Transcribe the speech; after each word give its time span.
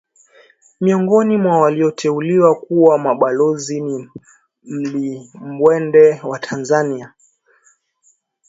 Miongoni 0.81 1.37
mwa 1.37 1.59
walioteuliwa 1.61 2.55
kuwa 2.55 2.97
mabalozi 2.97 3.81
ni 3.81 4.09
mlimbwende 4.63 6.21
wa 6.23 6.39
Tanzania 6.39 7.13